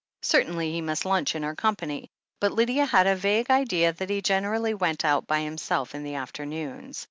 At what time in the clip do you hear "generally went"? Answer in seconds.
4.19-5.05